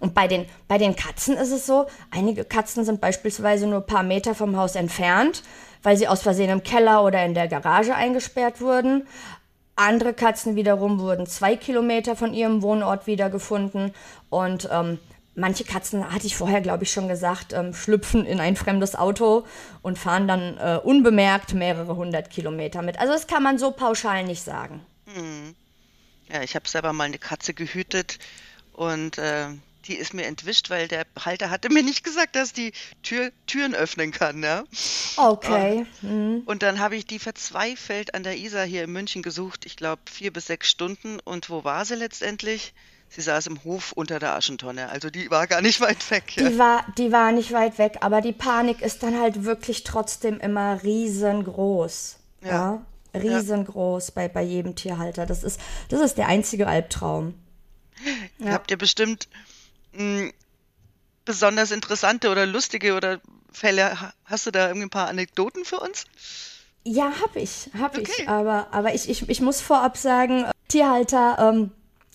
Und 0.00 0.14
bei 0.14 0.26
den, 0.28 0.46
bei 0.68 0.78
den 0.78 0.96
Katzen 0.96 1.36
ist 1.36 1.52
es 1.52 1.66
so, 1.66 1.86
einige 2.10 2.44
Katzen 2.44 2.84
sind 2.84 3.00
beispielsweise 3.00 3.66
nur 3.66 3.80
ein 3.80 3.86
paar 3.86 4.02
Meter 4.02 4.34
vom 4.34 4.56
Haus 4.56 4.74
entfernt, 4.74 5.42
weil 5.82 5.96
sie 5.96 6.08
aus 6.08 6.22
Versehen 6.22 6.50
im 6.50 6.62
Keller 6.62 7.04
oder 7.04 7.24
in 7.24 7.34
der 7.34 7.48
Garage 7.48 7.94
eingesperrt 7.94 8.60
wurden. 8.60 9.06
Andere 9.76 10.12
Katzen 10.14 10.54
wiederum 10.54 11.00
wurden 11.00 11.26
zwei 11.26 11.56
Kilometer 11.56 12.14
von 12.14 12.34
ihrem 12.34 12.62
Wohnort 12.62 13.06
wiedergefunden. 13.06 13.92
Und 14.28 14.68
ähm, 14.70 14.98
manche 15.34 15.64
Katzen, 15.64 16.12
hatte 16.12 16.26
ich 16.26 16.36
vorher, 16.36 16.60
glaube 16.60 16.84
ich, 16.84 16.92
schon 16.92 17.08
gesagt, 17.08 17.52
ähm, 17.52 17.74
schlüpfen 17.74 18.26
in 18.26 18.40
ein 18.40 18.56
fremdes 18.56 18.94
Auto 18.94 19.46
und 19.80 19.98
fahren 19.98 20.28
dann 20.28 20.58
äh, 20.58 20.78
unbemerkt 20.82 21.54
mehrere 21.54 21.96
hundert 21.96 22.30
Kilometer 22.30 22.82
mit. 22.82 22.98
Also 22.98 23.12
das 23.12 23.26
kann 23.26 23.42
man 23.42 23.58
so 23.58 23.70
pauschal 23.70 24.24
nicht 24.24 24.42
sagen. 24.42 24.84
Hm. 25.12 25.54
Ja, 26.30 26.42
ich 26.42 26.54
habe 26.54 26.68
selber 26.68 26.92
mal 26.92 27.04
eine 27.04 27.18
Katze 27.18 27.54
gehütet 27.54 28.18
und 28.72 29.18
äh, 29.18 29.48
die 29.86 29.94
ist 29.94 30.14
mir 30.14 30.26
entwischt, 30.26 30.70
weil 30.70 30.86
der 30.86 31.04
Halter 31.18 31.50
hatte 31.50 31.68
mir 31.68 31.82
nicht 31.82 32.04
gesagt, 32.04 32.36
dass 32.36 32.52
die 32.52 32.72
Tür, 33.02 33.32
Türen 33.46 33.74
öffnen 33.74 34.12
kann. 34.12 34.38
Ne? 34.38 34.64
Okay. 35.16 35.86
Und, 36.02 36.10
mhm. 36.10 36.42
und 36.46 36.62
dann 36.62 36.78
habe 36.78 36.96
ich 36.96 37.06
die 37.06 37.18
verzweifelt 37.18 38.14
an 38.14 38.22
der 38.22 38.36
Isar 38.36 38.64
hier 38.64 38.84
in 38.84 38.92
München 38.92 39.22
gesucht, 39.22 39.66
ich 39.66 39.76
glaube 39.76 40.02
vier 40.10 40.32
bis 40.32 40.46
sechs 40.46 40.70
Stunden. 40.70 41.18
Und 41.20 41.50
wo 41.50 41.64
war 41.64 41.84
sie 41.84 41.96
letztendlich? 41.96 42.74
Sie 43.14 43.20
saß 43.20 43.46
im 43.48 43.62
Hof 43.64 43.92
unter 43.92 44.18
der 44.18 44.34
Aschentonne. 44.34 44.88
Also 44.88 45.10
die 45.10 45.30
war 45.30 45.46
gar 45.46 45.60
nicht 45.60 45.80
weit 45.80 46.10
weg. 46.10 46.36
Ja. 46.36 46.48
Die, 46.48 46.58
war, 46.58 46.84
die 46.96 47.12
war 47.12 47.32
nicht 47.32 47.52
weit 47.52 47.78
weg, 47.78 47.98
aber 48.00 48.20
die 48.20 48.32
Panik 48.32 48.80
ist 48.80 49.02
dann 49.02 49.20
halt 49.20 49.44
wirklich 49.44 49.84
trotzdem 49.84 50.40
immer 50.40 50.82
riesengroß. 50.82 52.16
Ja. 52.42 52.48
ja? 52.50 53.20
Riesengroß 53.20 54.08
ja. 54.08 54.12
bei, 54.14 54.28
bei 54.28 54.42
jedem 54.42 54.74
Tierhalter. 54.74 55.26
Das 55.26 55.44
ist, 55.44 55.60
das 55.90 56.00
ist 56.00 56.16
der 56.16 56.28
einzige 56.28 56.66
Albtraum. 56.66 57.34
Ja. 58.38 58.52
Habt 58.52 58.70
ihr 58.70 58.78
bestimmt 58.78 59.28
mh, 59.92 59.98
hm, 60.00 60.32
besonders 61.24 61.70
interessante 61.70 62.30
oder 62.30 62.46
lustige 62.46 62.94
oder 62.94 63.20
Fälle? 63.52 64.12
Hast 64.24 64.46
du 64.46 64.50
da 64.50 64.68
irgendwie 64.68 64.86
ein 64.86 64.90
paar 64.90 65.08
Anekdoten 65.08 65.64
für 65.64 65.78
uns? 65.78 66.06
Ja, 66.84 67.12
habe 67.22 67.40
ich, 67.40 67.70
habe 67.78 68.00
okay. 68.00 68.10
ich. 68.18 68.28
Aber, 68.28 68.68
aber 68.72 68.94
ich, 68.94 69.08
ich, 69.08 69.28
ich 69.28 69.40
muss 69.40 69.60
vorab 69.60 69.96
sagen, 69.96 70.46
Tierhalter 70.66 71.36
ähm, 71.38 71.70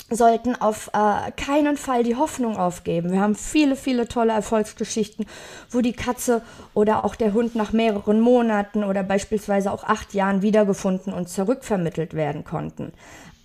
sollten 0.09 0.55
auf 0.55 0.89
äh, 0.93 1.31
keinen 1.31 1.75
Fall 1.75 2.03
die 2.03 2.15
Hoffnung 2.15 2.57
aufgeben. 2.57 3.11
Wir 3.11 3.19
haben 3.19 3.35
viele, 3.35 3.75
viele 3.75 4.07
tolle 4.07 4.31
Erfolgsgeschichten, 4.31 5.25
wo 5.69 5.81
die 5.81 5.93
Katze 5.93 6.41
oder 6.73 7.03
auch 7.03 7.15
der 7.15 7.33
Hund 7.33 7.55
nach 7.55 7.73
mehreren 7.73 8.21
Monaten 8.21 8.83
oder 8.83 9.03
beispielsweise 9.03 9.71
auch 9.71 9.83
acht 9.83 10.13
Jahren 10.13 10.41
wiedergefunden 10.41 11.11
und 11.11 11.27
zurückvermittelt 11.27 12.13
werden 12.13 12.45
konnten. 12.45 12.93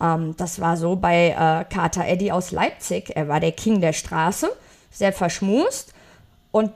Ähm, 0.01 0.35
das 0.37 0.61
war 0.61 0.77
so 0.77 0.95
bei 0.95 1.31
äh, 1.31 1.65
Kater 1.73 2.07
Eddie 2.07 2.33
aus 2.33 2.53
Leipzig. 2.53 3.17
Er 3.17 3.27
war 3.27 3.41
der 3.41 3.53
King 3.53 3.81
der 3.81 3.93
Straße, 3.93 4.51
sehr 4.91 5.13
verschmust 5.13 5.93
und 6.53 6.71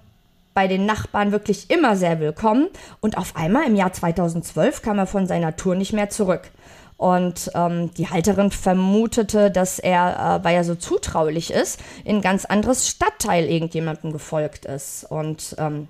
bei 0.53 0.69
den 0.69 0.87
Nachbarn 0.87 1.33
wirklich 1.33 1.71
immer 1.71 1.97
sehr 1.97 2.19
willkommen. 2.19 2.69
Und 3.01 3.19
auf 3.19 3.37
einmal 3.37 3.67
im 3.67 3.77
Jahr 3.77 3.93
2012 3.93 4.81
kam 4.81 4.99
er 4.99 5.07
von 5.07 5.27
seiner 5.27 5.55
Tour 5.55 5.75
nicht 5.75 5.93
mehr 5.93 6.09
zurück. 6.09 6.51
Und 6.97 7.51
ähm, 7.55 7.93
die 7.95 8.09
Halterin 8.09 8.51
vermutete, 8.51 9.51
dass 9.51 9.79
er, 9.79 10.41
äh, 10.41 10.45
weil 10.45 10.57
er 10.57 10.65
so 10.65 10.75
zutraulich 10.75 11.51
ist, 11.51 11.81
in 12.05 12.17
ein 12.17 12.23
ganz 12.23 12.45
anderes 12.47 12.89
Stadtteil 12.89 13.45
irgendjemandem 13.45 14.13
gefolgt 14.13 14.65
ist. 14.65 15.05
Und 15.05 15.55
ähm, 15.59 15.89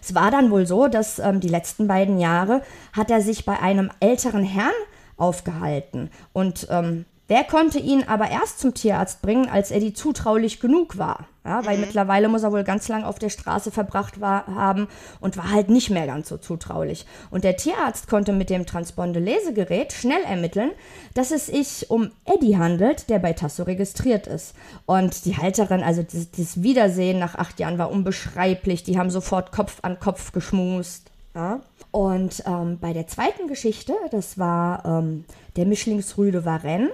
es 0.00 0.14
war 0.14 0.30
dann 0.30 0.50
wohl 0.50 0.66
so, 0.66 0.86
dass 0.86 1.18
ähm, 1.18 1.40
die 1.40 1.48
letzten 1.48 1.88
beiden 1.88 2.18
Jahre 2.18 2.62
hat 2.92 3.10
er 3.10 3.20
sich 3.20 3.44
bei 3.44 3.58
einem 3.58 3.90
älteren 3.98 4.44
Herrn 4.44 4.70
aufgehalten. 5.16 6.10
Und 6.32 6.68
ähm, 6.70 7.04
der 7.28 7.44
konnte 7.44 7.78
ihn 7.78 8.04
aber 8.06 8.30
erst 8.30 8.60
zum 8.60 8.74
Tierarzt 8.74 9.22
bringen, 9.22 9.48
als 9.48 9.70
Eddie 9.70 9.94
zutraulich 9.94 10.60
genug 10.60 10.98
war. 10.98 11.26
Ja, 11.44 11.66
weil 11.66 11.76
mhm. 11.76 11.82
mittlerweile 11.82 12.28
muss 12.28 12.44
er 12.44 12.52
wohl 12.52 12.62
ganz 12.62 12.86
lang 12.88 13.02
auf 13.02 13.18
der 13.18 13.28
Straße 13.28 13.72
verbracht 13.72 14.20
war, 14.20 14.46
haben 14.46 14.86
und 15.20 15.36
war 15.36 15.50
halt 15.50 15.70
nicht 15.70 15.90
mehr 15.90 16.06
ganz 16.06 16.28
so 16.28 16.36
zutraulich. 16.36 17.04
Und 17.30 17.42
der 17.42 17.56
Tierarzt 17.56 18.08
konnte 18.08 18.32
mit 18.32 18.48
dem 18.48 18.64
Transponde-Lesegerät 18.64 19.92
schnell 19.92 20.22
ermitteln, 20.22 20.70
dass 21.14 21.32
es 21.32 21.46
sich 21.46 21.90
um 21.90 22.12
Eddie 22.24 22.58
handelt, 22.58 23.10
der 23.10 23.18
bei 23.18 23.32
Tasso 23.32 23.64
registriert 23.64 24.28
ist. 24.28 24.54
Und 24.86 25.24
die 25.24 25.36
Halterin, 25.36 25.82
also 25.82 26.02
das, 26.02 26.30
das 26.30 26.62
Wiedersehen 26.62 27.18
nach 27.18 27.34
acht 27.34 27.58
Jahren 27.58 27.78
war 27.78 27.90
unbeschreiblich. 27.90 28.84
Die 28.84 28.98
haben 28.98 29.10
sofort 29.10 29.50
Kopf 29.50 29.78
an 29.82 29.98
Kopf 29.98 30.30
geschmust. 30.32 31.11
Ja? 31.34 31.60
Und 31.90 32.42
ähm, 32.46 32.78
bei 32.80 32.92
der 32.92 33.06
zweiten 33.06 33.48
Geschichte, 33.48 33.94
das 34.10 34.38
war 34.38 34.84
ähm, 34.84 35.24
der 35.56 35.66
Mischlingsrüde 35.66 36.44
Varenne, 36.44 36.90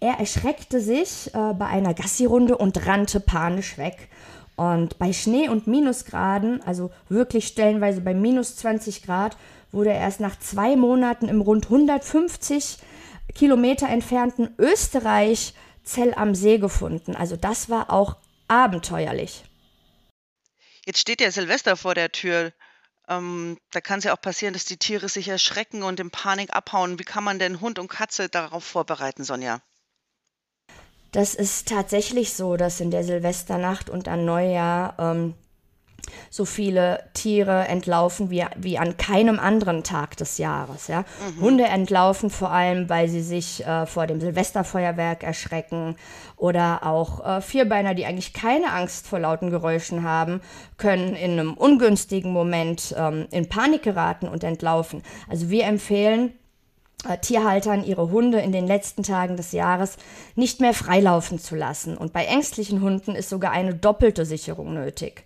er 0.00 0.18
erschreckte 0.18 0.80
sich 0.80 1.28
äh, 1.34 1.54
bei 1.54 1.66
einer 1.66 1.94
Gassi-Runde 1.94 2.58
und 2.58 2.86
rannte 2.86 3.20
panisch 3.20 3.78
weg. 3.78 4.08
Und 4.56 4.98
bei 4.98 5.12
Schnee 5.12 5.48
und 5.48 5.66
Minusgraden, 5.66 6.62
also 6.62 6.90
wirklich 7.08 7.46
stellenweise 7.46 8.00
bei 8.00 8.14
minus 8.14 8.56
20 8.56 9.02
Grad, 9.02 9.36
wurde 9.72 9.90
er 9.90 10.00
erst 10.00 10.20
nach 10.20 10.38
zwei 10.38 10.76
Monaten 10.76 11.28
im 11.28 11.40
rund 11.40 11.64
150 11.64 12.78
Kilometer 13.34 13.88
entfernten 13.88 14.50
Österreich 14.58 15.54
Zell 15.82 16.14
am 16.14 16.34
See 16.34 16.58
gefunden. 16.58 17.16
Also 17.16 17.36
das 17.36 17.68
war 17.68 17.90
auch 17.90 18.16
abenteuerlich. 18.48 19.44
Jetzt 20.86 20.98
steht 21.00 21.20
ja 21.20 21.30
Silvester 21.30 21.76
vor 21.76 21.94
der 21.94 22.12
Tür. 22.12 22.52
Ähm, 23.08 23.58
da 23.70 23.80
kann 23.80 23.98
es 23.98 24.04
ja 24.04 24.14
auch 24.14 24.20
passieren, 24.20 24.54
dass 24.54 24.64
die 24.64 24.78
Tiere 24.78 25.08
sich 25.08 25.28
erschrecken 25.28 25.82
und 25.82 26.00
in 26.00 26.10
Panik 26.10 26.54
abhauen. 26.54 26.98
Wie 26.98 27.04
kann 27.04 27.24
man 27.24 27.38
denn 27.38 27.60
Hund 27.60 27.78
und 27.78 27.88
Katze 27.88 28.28
darauf 28.28 28.64
vorbereiten, 28.64 29.24
Sonja? 29.24 29.60
Das 31.12 31.34
ist 31.34 31.68
tatsächlich 31.68 32.32
so, 32.32 32.56
dass 32.56 32.80
in 32.80 32.90
der 32.90 33.04
Silvesternacht 33.04 33.88
und 33.88 34.08
an 34.08 34.24
Neujahr 34.24 34.96
ähm, 34.98 35.34
so 36.30 36.44
viele 36.44 37.04
Tiere 37.14 37.66
entlaufen 37.68 38.30
wie, 38.30 38.44
wie 38.56 38.78
an 38.78 38.96
keinem 38.96 39.38
anderen 39.38 39.82
Tag 39.82 40.16
des 40.16 40.38
Jahres. 40.38 40.88
Ja? 40.88 41.04
Mhm. 41.36 41.40
Hunde 41.40 41.64
entlaufen 41.64 42.30
vor 42.30 42.50
allem, 42.50 42.88
weil 42.88 43.08
sie 43.08 43.22
sich 43.22 43.64
äh, 43.66 43.86
vor 43.86 44.06
dem 44.06 44.20
Silvesterfeuerwerk 44.20 45.22
erschrecken 45.22 45.96
oder 46.36 46.84
auch 46.84 47.24
äh, 47.24 47.40
Vierbeiner, 47.40 47.94
die 47.94 48.06
eigentlich 48.06 48.32
keine 48.32 48.72
Angst 48.72 49.06
vor 49.06 49.18
lauten 49.18 49.50
Geräuschen 49.50 50.02
haben, 50.02 50.40
können 50.76 51.14
in 51.14 51.32
einem 51.32 51.54
ungünstigen 51.54 52.32
Moment 52.32 52.94
ähm, 52.98 53.26
in 53.30 53.48
Panik 53.48 53.82
geraten 53.82 54.28
und 54.28 54.44
entlaufen. 54.44 55.02
Also 55.28 55.50
wir 55.50 55.64
empfehlen, 55.64 56.32
äh, 57.08 57.18
Tierhaltern 57.18 57.84
ihre 57.84 58.10
Hunde 58.10 58.40
in 58.40 58.52
den 58.52 58.66
letzten 58.66 59.02
Tagen 59.02 59.36
des 59.36 59.52
Jahres 59.52 59.96
nicht 60.34 60.60
mehr 60.60 60.74
freilaufen 60.74 61.38
zu 61.38 61.54
lassen. 61.54 61.96
Und 61.96 62.12
bei 62.12 62.24
ängstlichen 62.24 62.80
Hunden 62.80 63.14
ist 63.14 63.28
sogar 63.28 63.52
eine 63.52 63.74
doppelte 63.74 64.24
Sicherung 64.24 64.74
nötig. 64.74 65.24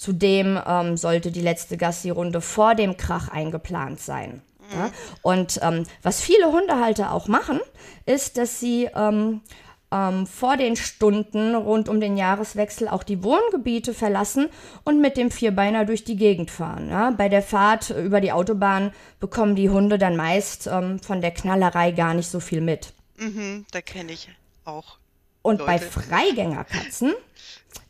Zudem 0.00 0.58
ähm, 0.66 0.96
sollte 0.96 1.30
die 1.30 1.42
letzte 1.42 1.76
Gassi-Runde 1.76 2.40
vor 2.40 2.74
dem 2.74 2.96
Krach 2.96 3.28
eingeplant 3.28 4.00
sein. 4.00 4.40
Ja? 4.74 4.86
Mhm. 4.86 4.92
Und 5.20 5.60
ähm, 5.62 5.86
was 6.02 6.22
viele 6.22 6.50
Hundehalter 6.50 7.12
auch 7.12 7.28
machen, 7.28 7.60
ist, 8.06 8.38
dass 8.38 8.58
sie 8.60 8.88
ähm, 8.96 9.42
ähm, 9.90 10.26
vor 10.26 10.56
den 10.56 10.76
Stunden 10.76 11.54
rund 11.54 11.90
um 11.90 12.00
den 12.00 12.16
Jahreswechsel 12.16 12.88
auch 12.88 13.02
die 13.02 13.22
Wohngebiete 13.22 13.92
verlassen 13.92 14.48
und 14.84 15.02
mit 15.02 15.18
dem 15.18 15.30
Vierbeiner 15.30 15.84
durch 15.84 16.02
die 16.02 16.16
Gegend 16.16 16.50
fahren. 16.50 16.88
Ja? 16.88 17.10
Bei 17.10 17.28
der 17.28 17.42
Fahrt 17.42 17.90
über 17.90 18.22
die 18.22 18.32
Autobahn 18.32 18.94
bekommen 19.18 19.54
die 19.54 19.68
Hunde 19.68 19.98
dann 19.98 20.16
meist 20.16 20.66
ähm, 20.66 20.98
von 21.00 21.20
der 21.20 21.32
Knallerei 21.32 21.90
gar 21.90 22.14
nicht 22.14 22.30
so 22.30 22.40
viel 22.40 22.62
mit. 22.62 22.94
Mhm, 23.18 23.66
da 23.70 23.82
kenne 23.82 24.12
ich 24.12 24.30
auch. 24.64 24.96
Und 25.42 25.58
Leute. 25.58 25.66
bei 25.66 25.78
Freigängerkatzen 25.78 27.12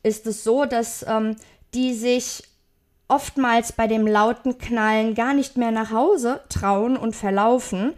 ist 0.02 0.26
es 0.26 0.42
so, 0.42 0.64
dass 0.64 1.06
ähm, 1.06 1.36
die 1.74 1.94
sich 1.94 2.44
oftmals 3.08 3.72
bei 3.72 3.86
dem 3.86 4.06
lauten 4.06 4.58
Knallen 4.58 5.14
gar 5.14 5.34
nicht 5.34 5.56
mehr 5.56 5.72
nach 5.72 5.90
Hause 5.90 6.40
trauen 6.48 6.96
und 6.96 7.16
verlaufen 7.16 7.94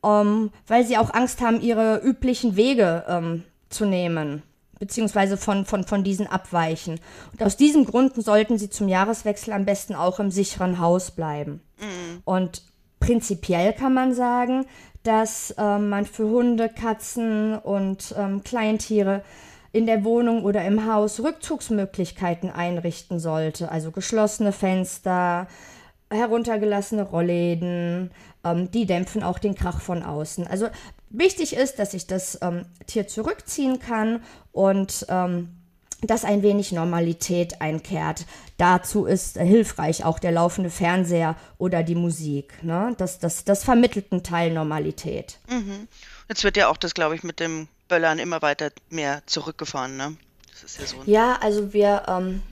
um, 0.00 0.50
weil 0.66 0.86
sie 0.86 0.96
auch 0.96 1.12
Angst 1.12 1.40
haben, 1.40 1.60
ihre 1.60 1.98
üblichen 1.98 2.56
Wege 2.56 3.04
um, 3.08 3.44
zu 3.68 3.84
nehmen, 3.84 4.42
beziehungsweise 4.78 5.36
von, 5.36 5.64
von, 5.64 5.84
von 5.84 6.04
diesen 6.04 6.26
abweichen. 6.26 7.00
Und 7.32 7.42
aus 7.42 7.56
diesen 7.56 7.84
Gründen 7.84 8.22
sollten 8.22 8.58
sie 8.58 8.70
zum 8.70 8.88
Jahreswechsel 8.88 9.52
am 9.52 9.64
besten 9.64 9.94
auch 9.94 10.20
im 10.20 10.30
sicheren 10.30 10.78
Haus 10.78 11.10
bleiben. 11.10 11.60
Mhm. 11.80 12.22
Und 12.24 12.62
prinzipiell 13.00 13.72
kann 13.72 13.94
man 13.94 14.14
sagen, 14.14 14.66
dass 15.02 15.54
ähm, 15.58 15.88
man 15.88 16.06
für 16.06 16.28
Hunde, 16.28 16.68
Katzen 16.68 17.56
und 17.58 18.14
ähm, 18.16 18.42
Kleintiere 18.44 19.22
in 19.72 19.86
der 19.86 20.04
Wohnung 20.04 20.44
oder 20.44 20.64
im 20.64 20.90
Haus 20.90 21.20
Rückzugsmöglichkeiten 21.20 22.50
einrichten 22.50 23.20
sollte. 23.20 23.70
Also 23.70 23.90
geschlossene 23.90 24.52
Fenster, 24.52 25.46
heruntergelassene 26.10 27.02
Rollläden, 27.02 28.10
ähm, 28.44 28.70
die 28.70 28.86
dämpfen 28.86 29.22
auch 29.22 29.38
den 29.38 29.54
Krach 29.54 29.80
von 29.80 30.02
außen. 30.02 30.46
Also 30.46 30.68
wichtig 31.10 31.54
ist, 31.54 31.78
dass 31.78 31.92
sich 31.92 32.06
das 32.06 32.38
ähm, 32.42 32.64
Tier 32.86 33.06
zurückziehen 33.06 33.78
kann 33.78 34.22
und 34.52 35.06
ähm, 35.08 35.50
dass 36.02 36.24
ein 36.24 36.42
wenig 36.42 36.72
Normalität 36.72 37.60
einkehrt. 37.60 38.24
Dazu 38.56 39.04
ist 39.04 39.36
äh, 39.36 39.44
hilfreich 39.44 40.04
auch 40.04 40.18
der 40.18 40.32
laufende 40.32 40.70
Fernseher 40.70 41.36
oder 41.58 41.82
die 41.82 41.96
Musik. 41.96 42.62
Ne? 42.62 42.94
Das, 42.98 43.18
das, 43.18 43.44
das 43.44 43.64
vermittelt 43.64 44.12
einen 44.12 44.22
Teil 44.22 44.52
Normalität. 44.52 45.38
Mhm. 45.48 45.88
Jetzt 46.28 46.44
wird 46.44 46.56
ja 46.56 46.68
auch 46.68 46.76
das, 46.76 46.94
glaube 46.94 47.14
ich, 47.16 47.22
mit 47.22 47.40
dem 47.40 47.68
Böllern 47.88 48.18
immer 48.18 48.42
weiter 48.42 48.70
mehr 48.90 49.22
zurückgefahren. 49.26 49.96
Ne? 49.96 50.16
Ja, 50.78 50.86
so 50.86 50.96
ja, 51.06 51.38
also 51.40 51.72
wir 51.72 52.02
ähm, 52.08 52.42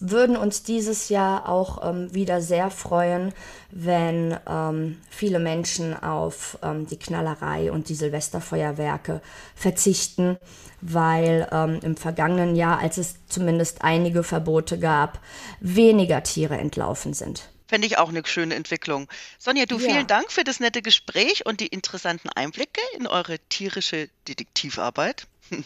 würden 0.00 0.36
uns 0.36 0.62
dieses 0.62 1.08
Jahr 1.08 1.48
auch 1.48 1.88
ähm, 1.88 2.12
wieder 2.14 2.40
sehr 2.40 2.70
freuen, 2.70 3.32
wenn 3.70 4.36
ähm, 4.48 4.98
viele 5.10 5.38
Menschen 5.38 5.94
auf 5.94 6.58
ähm, 6.62 6.86
die 6.86 6.98
Knallerei 6.98 7.70
und 7.70 7.88
die 7.88 7.94
Silvesterfeuerwerke 7.94 9.20
verzichten, 9.54 10.38
weil 10.80 11.48
ähm, 11.52 11.80
im 11.82 11.96
vergangenen 11.96 12.56
Jahr, 12.56 12.78
als 12.78 12.98
es 12.98 13.16
zumindest 13.28 13.82
einige 13.82 14.22
Verbote 14.22 14.78
gab, 14.78 15.20
weniger 15.60 16.22
Tiere 16.22 16.56
entlaufen 16.56 17.12
sind. 17.12 17.50
Fände 17.66 17.86
ich 17.86 17.98
auch 17.98 18.08
eine 18.08 18.24
schöne 18.26 18.54
Entwicklung. 18.54 19.08
Sonja, 19.38 19.66
du 19.66 19.78
ja. 19.78 19.90
vielen 19.90 20.06
Dank 20.06 20.30
für 20.30 20.44
das 20.44 20.60
nette 20.60 20.82
Gespräch 20.82 21.46
und 21.46 21.60
die 21.60 21.66
interessanten 21.66 22.28
Einblicke 22.28 22.80
in 22.96 23.06
eure 23.06 23.38
tierische 23.48 24.08
Detektivarbeit. 24.28 25.26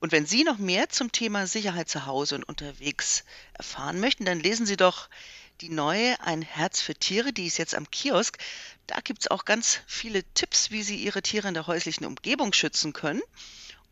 Und 0.00 0.10
wenn 0.10 0.26
Sie 0.26 0.42
noch 0.42 0.58
mehr 0.58 0.88
zum 0.88 1.12
Thema 1.12 1.46
Sicherheit 1.46 1.88
zu 1.88 2.06
Hause 2.06 2.34
und 2.34 2.42
unterwegs 2.42 3.22
erfahren 3.54 4.00
möchten, 4.00 4.24
dann 4.24 4.40
lesen 4.40 4.66
Sie 4.66 4.76
doch 4.76 5.08
die 5.60 5.68
neue 5.68 6.20
Ein 6.20 6.42
Herz 6.42 6.80
für 6.80 6.94
Tiere, 6.94 7.32
die 7.32 7.46
ist 7.46 7.56
jetzt 7.56 7.76
am 7.76 7.88
Kiosk. 7.88 8.38
Da 8.88 8.98
gibt 8.98 9.20
es 9.20 9.30
auch 9.30 9.44
ganz 9.44 9.78
viele 9.86 10.24
Tipps, 10.34 10.72
wie 10.72 10.82
Sie 10.82 10.96
Ihre 10.96 11.22
Tiere 11.22 11.46
in 11.46 11.54
der 11.54 11.68
häuslichen 11.68 12.04
Umgebung 12.04 12.52
schützen 12.52 12.92
können. 12.92 13.22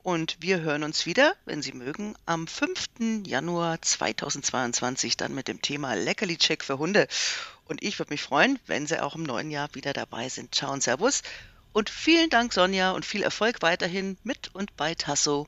Und 0.02 0.38
wir 0.40 0.60
hören 0.60 0.82
uns 0.82 1.04
wieder, 1.04 1.34
wenn 1.44 1.62
Sie 1.62 1.72
mögen, 1.72 2.14
am 2.24 2.46
5. 2.46 3.26
Januar 3.26 3.82
2022 3.82 5.16
dann 5.16 5.34
mit 5.34 5.48
dem 5.48 5.60
Thema 5.60 5.94
Leckerli-Check 5.94 6.64
für 6.64 6.78
Hunde. 6.78 7.06
Und 7.66 7.82
ich 7.82 7.98
würde 7.98 8.12
mich 8.12 8.22
freuen, 8.22 8.58
wenn 8.66 8.86
Sie 8.86 9.02
auch 9.02 9.14
im 9.14 9.22
neuen 9.22 9.50
Jahr 9.50 9.68
wieder 9.74 9.92
dabei 9.92 10.28
sind. 10.28 10.54
Ciao 10.54 10.72
und 10.72 10.82
Servus. 10.82 11.22
Und 11.72 11.90
vielen 11.90 12.30
Dank, 12.30 12.52
Sonja, 12.52 12.92
und 12.92 13.04
viel 13.04 13.22
Erfolg 13.22 13.62
weiterhin 13.62 14.16
mit 14.24 14.54
und 14.54 14.76
bei 14.76 14.94
Tasso. 14.94 15.46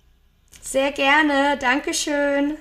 Sehr 0.61 0.92
gerne. 0.92 1.59
Dankeschön. 1.59 2.59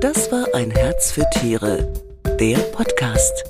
Das 0.00 0.30
war 0.30 0.46
ein 0.54 0.70
Herz 0.70 1.12
für 1.12 1.28
Tiere, 1.30 1.92
der 2.38 2.58
Podcast. 2.58 3.44